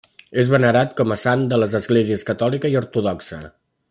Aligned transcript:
És 0.43 0.47
venerat 0.53 0.95
com 1.01 1.13
a 1.15 1.17
sant 1.25 1.43
a 1.57 1.59
les 1.65 1.75
esglésies 1.81 2.27
catòlica 2.31 2.73
i 2.73 2.79
ortodoxa. 2.81 3.41